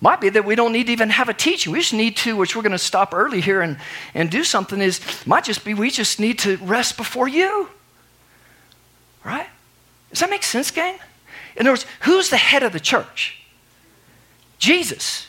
[0.00, 1.72] Might be that we don't need to even have a teaching.
[1.72, 3.78] We just need to, which we're going to stop early here and,
[4.12, 7.68] and do something, is might just be we just need to rest before you.
[9.24, 9.48] Right?
[10.10, 10.98] Does that make sense, gang?
[11.56, 13.42] In other words, who's the head of the church?
[14.58, 15.26] Jesus.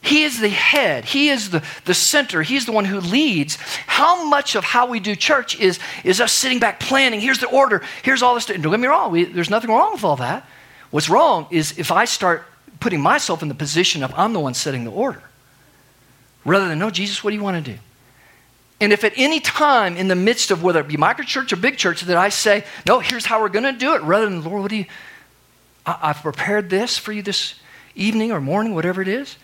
[0.00, 1.06] He is the head.
[1.06, 2.42] He is the, the center.
[2.42, 3.56] He's the one who leads.
[3.86, 7.20] How much of how we do church is, is us sitting back planning?
[7.20, 7.82] Here's the order.
[8.02, 8.46] Here's all this.
[8.46, 9.10] Don't get me wrong.
[9.10, 10.46] We, there's nothing wrong with all that.
[10.90, 12.44] What's wrong is if I start
[12.80, 15.22] putting myself in the position of I'm the one setting the order.
[16.44, 17.78] Rather than, no, Jesus, what do you want to do?
[18.80, 21.76] And if at any time in the midst of whether it be microchurch or big
[21.76, 24.62] church that I say, no, here's how we're going to do it, rather than, Lord,
[24.62, 24.86] what do you,
[25.86, 27.54] I, have prepared this for you this
[27.94, 29.36] evening or morning, whatever it is.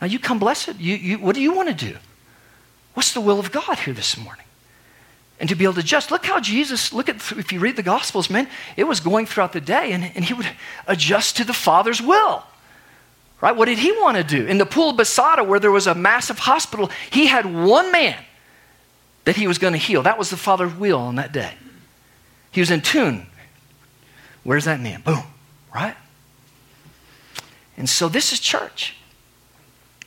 [0.00, 0.78] Now you come blessed.
[0.78, 1.96] You, you, what do you want to do?
[2.94, 4.44] What's the will of God here this morning?
[5.40, 6.10] And to be able to adjust.
[6.10, 9.52] Look how Jesus, look at, if you read the Gospels, man, it was going throughout
[9.52, 10.48] the day and, and he would
[10.86, 12.44] adjust to the Father's will.
[13.40, 13.54] Right?
[13.54, 14.46] What did he want to do?
[14.46, 18.16] In the pool of Bethsaida, where there was a massive hospital, he had one man
[19.24, 20.02] that he was going to heal.
[20.02, 21.52] That was the Father's will on that day.
[22.50, 23.26] He was in tune.
[24.42, 25.02] Where's that man?
[25.02, 25.22] Boom.
[25.72, 25.94] Right?
[27.76, 28.96] And so this is church.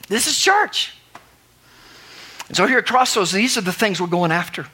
[0.08, 0.94] This is church.
[2.50, 4.67] And so here at Crossroads, these are the things we're going after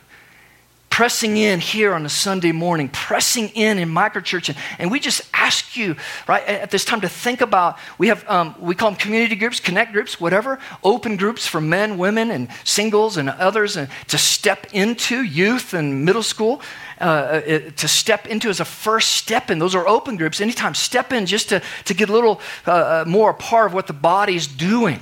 [0.98, 4.50] pressing in here on a Sunday morning, pressing in in microchurch.
[4.50, 5.96] And, and we just ask you,
[6.28, 9.60] right, at this time to think about, we have, um, we call them community groups,
[9.60, 14.74] connect groups, whatever, open groups for men, women, and singles and others, and to step
[14.74, 16.64] into youth and middle school.
[17.00, 19.60] Uh, uh to step into as a first step in.
[19.60, 20.42] Those are open groups.
[20.42, 23.74] Anytime, step in just to, to get a little uh, uh more a part of
[23.76, 25.00] what the body's doing.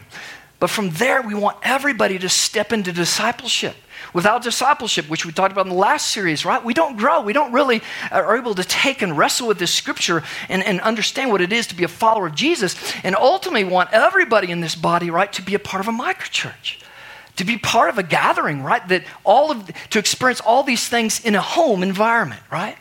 [0.60, 3.78] But from there, we want everybody to step into discipleship.
[4.15, 6.63] Without discipleship, which we talked about in the last series, right?
[6.63, 7.19] We don't grow.
[7.19, 10.80] We don't really uh, are able to take and wrestle with this scripture and, and
[10.80, 12.78] understand what it is to be a follower of Jesus.
[13.04, 16.82] And ultimately want everybody in this body, right, to be a part of a microchurch
[17.36, 18.88] to be part of a gathering, right?
[18.88, 22.78] That all of to experience all these things in a home environment, right?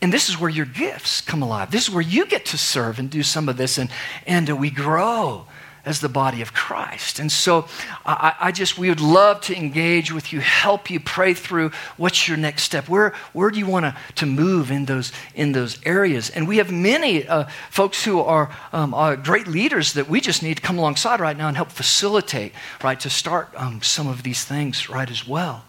[0.00, 1.70] And this is where your gifts come alive.
[1.70, 3.90] This is where you get to serve and do some of this, and
[4.26, 5.46] and uh, we grow
[5.84, 7.18] as the body of Christ.
[7.18, 7.66] And so
[8.06, 12.26] I, I, just, we would love to engage with you, help you pray through what's
[12.26, 12.88] your next step.
[12.88, 16.30] Where, where do you want to, move in those, in those areas?
[16.30, 20.42] And we have many uh, folks who are, um, are, great leaders that we just
[20.42, 24.22] need to come alongside right now and help facilitate, right, to start um, some of
[24.22, 25.64] these things, right, as well.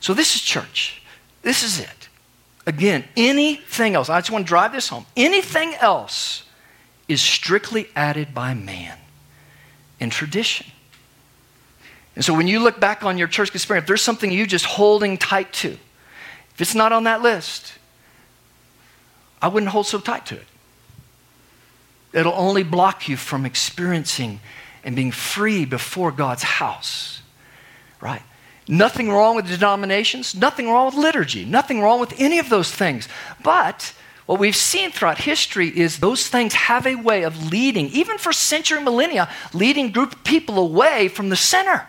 [0.00, 1.02] So this is church.
[1.42, 2.08] This is it.
[2.66, 5.04] Again, anything else, I just want to drive this home.
[5.16, 6.44] Anything else
[7.08, 8.96] is strictly added by man
[10.04, 10.66] and tradition.
[12.14, 14.64] And so when you look back on your church experience, if there's something you just
[14.64, 17.74] holding tight to, if it's not on that list,
[19.42, 20.46] I wouldn't hold so tight to it.
[22.12, 24.38] It'll only block you from experiencing
[24.84, 27.20] and being free before God's house.
[28.00, 28.22] Right?
[28.68, 33.08] Nothing wrong with denominations, nothing wrong with liturgy, nothing wrong with any of those things.
[33.42, 33.92] But
[34.26, 38.32] what we've seen throughout history is those things have a way of leading, even for
[38.32, 41.86] century millennia, leading group of people away from the center,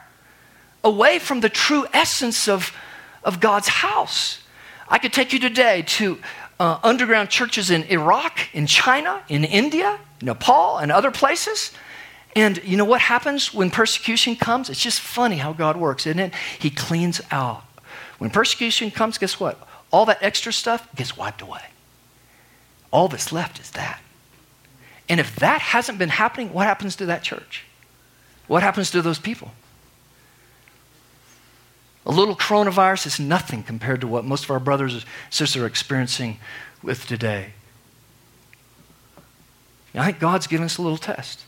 [0.83, 2.73] away from the true essence of,
[3.23, 4.41] of God's house.
[4.89, 6.19] I could take you today to
[6.59, 11.71] uh, underground churches in Iraq, in China, in India, Nepal, and other places
[12.35, 14.69] and you know what happens when persecution comes?
[14.69, 16.33] It's just funny how God works, isn't it?
[16.59, 17.63] He cleans out.
[18.17, 19.65] When persecution comes, guess what?
[19.91, 21.61] All that extra stuff gets wiped away.
[22.95, 23.99] All that's left is that.
[25.09, 27.65] And if that hasn't been happening, what happens to that church?
[28.47, 29.51] What happens to those people?
[32.05, 35.65] A little coronavirus is nothing compared to what most of our brothers and sisters are
[35.65, 36.39] experiencing
[36.81, 37.51] with today.
[39.93, 41.43] I think God's given us a little test.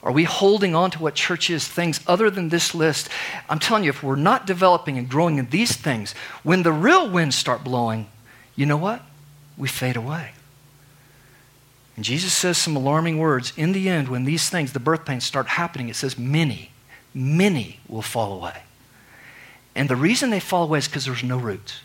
[0.00, 3.08] Are we holding on to what church is, things other than this list?
[3.48, 7.10] I'm telling you, if we're not developing and growing in these things, when the real
[7.10, 8.06] winds start blowing,
[8.54, 9.02] you know what?
[9.58, 10.34] We fade away.
[11.96, 13.52] And Jesus says some alarming words.
[13.56, 16.70] In the end, when these things, the birth pains, start happening, it says, many,
[17.12, 18.62] many will fall away.
[19.74, 21.80] And the reason they fall away is because there's no roots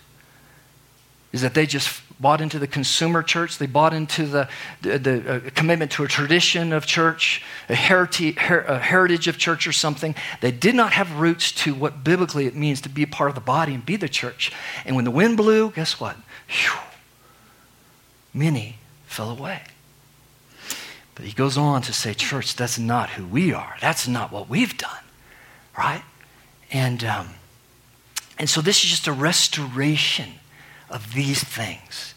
[1.32, 3.58] is that they just bought into the consumer church.
[3.58, 4.49] They bought into the,
[4.82, 9.68] the, the uh, commitment to a tradition of church, a her, a heritage of church
[9.68, 10.16] or something.
[10.41, 13.36] They did not have roots to what biblically it means to be a part of
[13.36, 14.51] the body and be the church.
[14.86, 16.16] And when the wind blew, guess what?
[16.47, 16.80] Whew,
[18.34, 19.62] many fell away.
[21.18, 23.76] But he goes on to say, church, that's not who we are.
[23.82, 25.03] That's not what we've done,
[25.76, 26.03] right?
[26.72, 27.30] And, um,
[28.38, 30.30] and so this is just a restoration
[30.91, 32.13] of these things.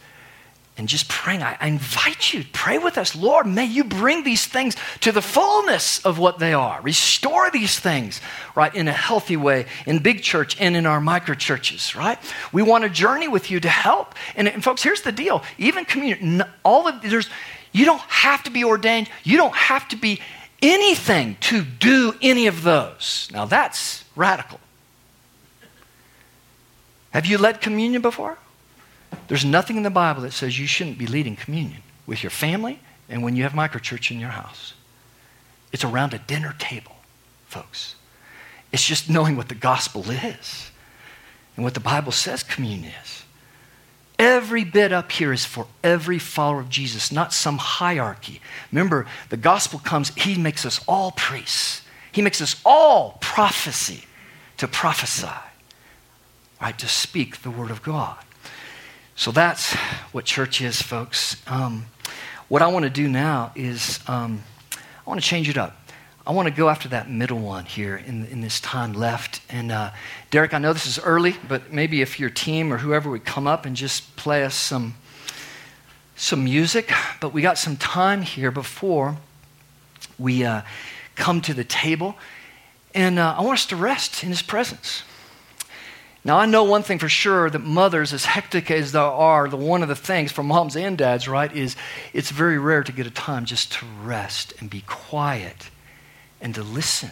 [0.76, 3.16] And just praying, I, I invite you, pray with us.
[3.16, 6.80] Lord, may you bring these things to the fullness of what they are.
[6.82, 8.20] Restore these things,
[8.54, 12.18] right, in a healthy way in big church and in our micro churches, right?
[12.52, 14.14] We want to journey with you to help.
[14.36, 17.30] And, and folks, here's the deal even community, all of there's,
[17.72, 20.20] you don't have to be ordained, you don't have to be
[20.62, 23.28] anything to do any of those.
[23.32, 24.60] Now that's radical.
[27.10, 28.38] Have you led communion before?
[29.28, 32.80] There's nothing in the Bible that says you shouldn't be leading communion with your family
[33.08, 34.74] and when you have microchurch in your house.
[35.72, 36.96] It's around a dinner table,
[37.46, 37.94] folks.
[38.72, 40.70] It's just knowing what the gospel is
[41.56, 43.19] and what the Bible says communion is.
[44.20, 48.42] Every bit up here is for every follower of Jesus, not some hierarchy.
[48.70, 51.80] Remember, the gospel comes, he makes us all priests.
[52.12, 54.04] He makes us all prophecy
[54.58, 55.26] to prophesy,
[56.60, 56.78] right?
[56.78, 58.18] To speak the word of God.
[59.16, 59.72] So that's
[60.12, 61.36] what church is, folks.
[61.46, 61.86] Um,
[62.48, 64.42] what I want to do now is um,
[64.74, 65.79] I want to change it up.
[66.30, 69.40] I want to go after that middle one here in, in this time left.
[69.50, 69.90] And uh,
[70.30, 73.48] Derek, I know this is early, but maybe if your team or whoever would come
[73.48, 74.94] up and just play us some,
[76.14, 76.92] some music.
[77.20, 79.16] But we got some time here before
[80.20, 80.62] we uh,
[81.16, 82.14] come to the table.
[82.94, 85.02] And uh, I want us to rest in his presence.
[86.24, 89.56] Now, I know one thing for sure that mothers, as hectic as they are, the
[89.56, 91.74] one of the things for moms and dads, right, is
[92.12, 95.70] it's very rare to get a time just to rest and be quiet
[96.40, 97.10] and to listen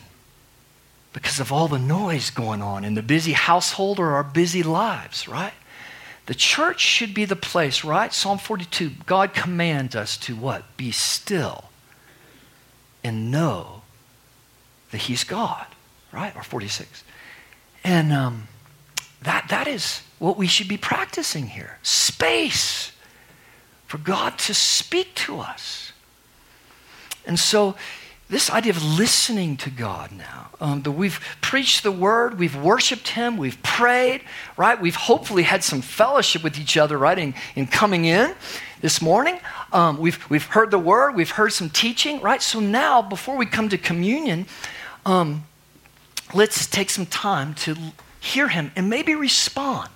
[1.12, 5.26] because of all the noise going on in the busy household or our busy lives,
[5.26, 5.54] right?
[6.26, 8.12] The church should be the place, right?
[8.12, 10.76] Psalm 42, God commands us to what?
[10.76, 11.64] Be still
[13.02, 13.82] and know
[14.90, 15.66] that He's God,
[16.12, 16.34] right?
[16.36, 17.02] Or 46.
[17.84, 18.48] And, um,
[19.22, 22.92] that, that is what we should be practicing here space
[23.86, 25.92] for God to speak to us.
[27.26, 27.74] And so,
[28.30, 33.08] this idea of listening to God now, um, that we've preached the word, we've worshiped
[33.08, 34.22] Him, we've prayed,
[34.56, 34.80] right?
[34.80, 38.34] We've hopefully had some fellowship with each other, right, in, in coming in
[38.80, 39.40] this morning.
[39.72, 42.42] Um, we've, we've heard the word, we've heard some teaching, right?
[42.42, 44.46] So now, before we come to communion,
[45.06, 45.46] um,
[46.34, 47.76] let's take some time to
[48.20, 49.88] hear him and maybe respond.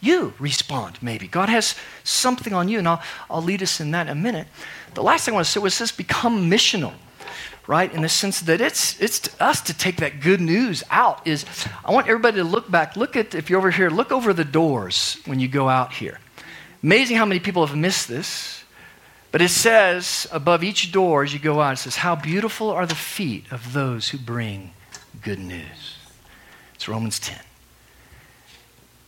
[0.00, 1.28] You respond, maybe.
[1.28, 4.48] God has something on you, and I'll, I'll lead us in that in a minute.
[4.94, 6.92] The last thing I want to say was this become missional,
[7.66, 7.92] right?
[7.92, 11.26] In the sense that it's, it's to us to take that good news out.
[11.26, 11.44] Is
[11.84, 12.96] I want everybody to look back.
[12.96, 16.18] Look at, if you're over here, look over the doors when you go out here.
[16.82, 18.64] Amazing how many people have missed this.
[19.30, 22.84] But it says above each door as you go out, it says, How beautiful are
[22.84, 24.74] the feet of those who bring
[25.22, 25.96] good news.
[26.74, 27.38] It's Romans 10.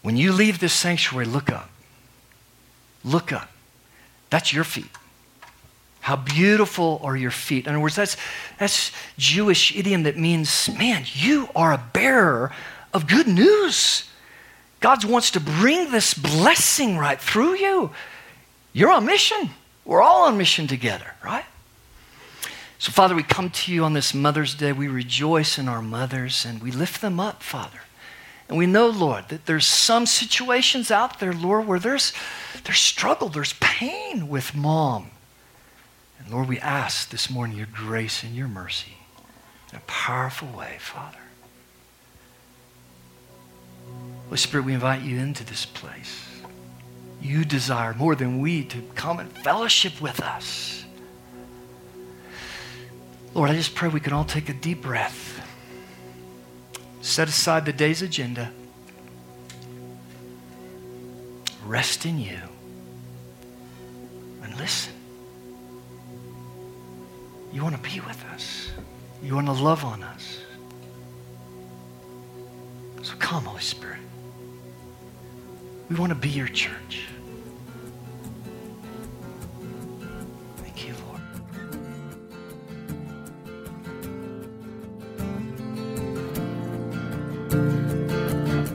[0.02, 1.70] When you leave this sanctuary, look up.
[3.04, 3.50] Look up.
[4.30, 4.90] That's your feet.
[6.04, 7.64] How beautiful are your feet.
[7.64, 8.18] In other words, that's,
[8.58, 12.52] that's Jewish idiom that means, man, you are a bearer
[12.92, 14.04] of good news.
[14.80, 17.90] God wants to bring this blessing right through you.
[18.74, 19.48] You're on mission.
[19.86, 21.46] We're all on mission together, right?
[22.78, 24.72] So, Father, we come to you on this Mother's Day.
[24.72, 27.80] We rejoice in our mothers and we lift them up, Father.
[28.50, 32.12] And we know, Lord, that there's some situations out there, Lord, where there's,
[32.64, 35.10] there's struggle, there's pain with mom.
[36.34, 38.96] Lord, we ask this morning your grace and your mercy
[39.70, 41.16] in a powerful way, Father.
[44.24, 46.26] Holy Spirit, we invite you into this place.
[47.22, 50.84] You desire more than we to come and fellowship with us.
[53.32, 55.30] Lord, I just pray we can all take a deep breath
[57.04, 58.50] Set aside the day's agenda.
[61.66, 62.40] Rest in you.
[64.42, 65.03] And listen.
[67.54, 68.68] You want to be with us.
[69.22, 70.38] You want to love on us.
[73.02, 74.00] So come, Holy Spirit.
[75.88, 77.04] We want to be your church.
[80.56, 81.20] Thank you Lord.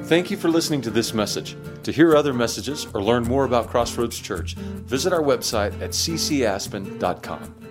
[0.08, 1.58] Thank you for listening to this message.
[1.84, 7.69] To hear other messages or learn more about Crossroads Church, visit our website at ccaspen.com.